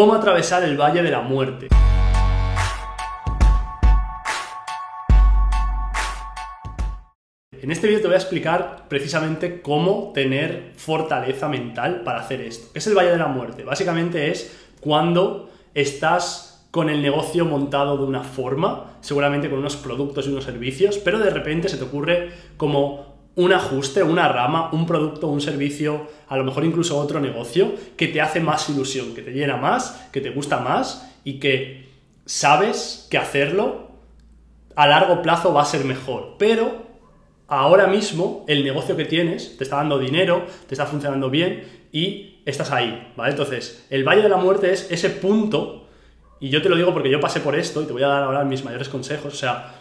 [0.00, 1.68] ¿Cómo atravesar el Valle de la Muerte?
[7.52, 12.72] En este vídeo te voy a explicar precisamente cómo tener fortaleza mental para hacer esto.
[12.72, 13.62] ¿Qué es el Valle de la Muerte?
[13.62, 20.26] Básicamente es cuando estás con el negocio montado de una forma, seguramente con unos productos
[20.26, 23.09] y unos servicios, pero de repente se te ocurre como
[23.40, 28.08] un ajuste, una rama, un producto, un servicio, a lo mejor incluso otro negocio, que
[28.08, 31.88] te hace más ilusión, que te llena más, que te gusta más y que
[32.26, 33.92] sabes que hacerlo
[34.76, 36.34] a largo plazo va a ser mejor.
[36.38, 36.86] Pero
[37.48, 42.42] ahora mismo el negocio que tienes te está dando dinero, te está funcionando bien y
[42.44, 43.30] estás ahí, ¿vale?
[43.30, 45.88] Entonces, el Valle de la Muerte es ese punto,
[46.40, 48.22] y yo te lo digo porque yo pasé por esto y te voy a dar
[48.22, 49.76] ahora mis mayores consejos, o sea,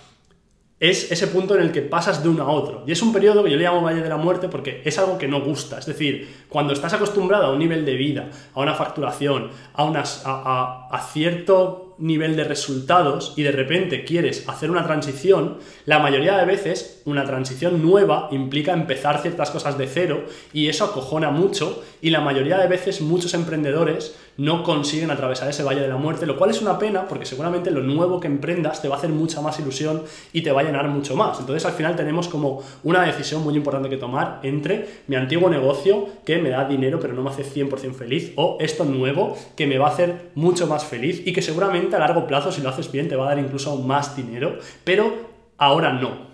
[0.80, 2.84] es ese punto en el que pasas de uno a otro.
[2.88, 5.18] Y es un periodo que yo le llamo Valle de la Muerte porque es algo
[5.18, 5.78] que no gusta.
[5.78, 10.24] Es decir, cuando estás acostumbrado a un nivel de vida, a una facturación, a, unas,
[10.26, 16.46] a, cierto nivel de resultados y de repente quieres hacer una transición, la mayoría de
[16.46, 22.12] veces una transición nueva implica empezar ciertas cosas de cero y eso acojona mucho y
[22.12, 26.38] la mayoría de veces muchos emprendedores no consiguen atravesar ese valle de la muerte, lo
[26.38, 29.42] cual es una pena porque seguramente lo nuevo que emprendas te va a hacer mucha
[29.42, 31.40] más ilusión y te va a llenar mucho más.
[31.42, 36.08] Entonces al final tenemos como una decisión muy importante que tomar entre mi antiguo negocio
[36.26, 39.78] que me da dinero pero no me hace 100% feliz o esto nuevo que me
[39.78, 42.90] va a hacer mucho más feliz y que seguramente a largo plazo, si lo haces
[42.92, 45.12] bien, te va a dar incluso más dinero, pero
[45.58, 46.30] ahora no.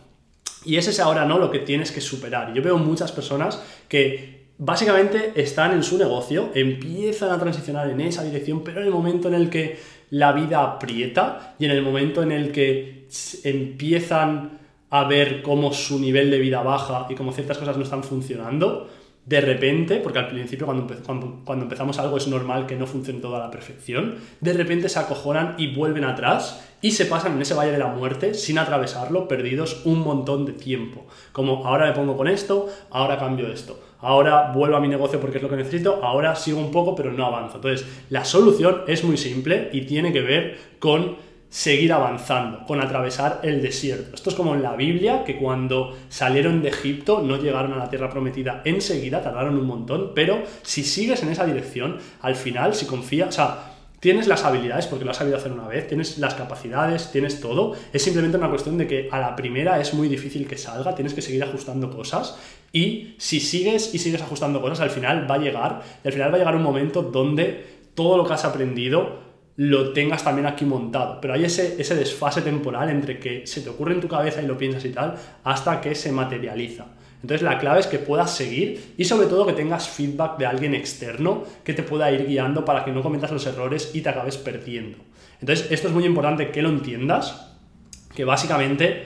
[0.63, 2.53] Y ese es ahora no lo que tienes que superar.
[2.53, 8.23] Yo veo muchas personas que básicamente están en su negocio, empiezan a transicionar en esa
[8.23, 9.77] dirección, pero en el momento en el que
[10.11, 13.07] la vida aprieta y en el momento en el que
[13.43, 18.03] empiezan a ver cómo su nivel de vida baja y cómo ciertas cosas no están
[18.03, 18.89] funcionando,
[19.25, 20.87] de repente, porque al principio cuando,
[21.43, 24.99] cuando, empezamos algo es normal que no funcione todo a la perfección, de repente se
[24.99, 29.27] acojonan y vuelven atrás y se pasan en ese valle de la muerte sin atravesarlo,
[29.27, 31.07] perdidos un montón de tiempo.
[31.31, 35.37] Como ahora me pongo con esto, ahora cambio esto, ahora vuelvo a mi negocio porque
[35.37, 37.55] es lo que necesito, ahora sigo un poco pero no avanzo.
[37.55, 41.15] Entonces, la solución es muy simple y tiene que ver con
[41.55, 44.13] seguir avanzando, con atravesar el desierto.
[44.13, 47.89] Esto es como en la Biblia, que cuando salieron de Egipto no llegaron a la
[47.89, 52.85] tierra prometida enseguida, tardaron un montón, pero si sigues en esa dirección, al final, si
[52.85, 53.71] confías, o sea,
[54.01, 57.73] tienes las habilidades porque lo has sabido hacer una vez, tienes las capacidades, tienes todo,
[57.93, 61.13] es simplemente una cuestión de que a la primera es muy difícil que salga, tienes
[61.13, 62.37] que seguir ajustando cosas
[62.73, 66.31] y si sigues y sigues ajustando cosas, al final va a llegar, y al final
[66.33, 69.23] va a llegar un momento donde todo lo que has aprendido
[69.57, 71.19] lo tengas también aquí montado.
[71.21, 74.57] Pero hay ese, desfase temporal entre que se te ocurre en tu cabeza y lo
[74.57, 76.87] piensas y tal, hasta que se materializa.
[77.21, 80.75] Entonces la clave es que puedas seguir y sobre todo que tengas feedback de alguien
[80.75, 84.37] externo que te pueda ir guiando para que no cometas los errores y te acabes
[84.37, 84.97] perdiendo.
[85.41, 87.57] Entonces esto es muy importante que lo entiendas,
[88.13, 89.03] que básicamente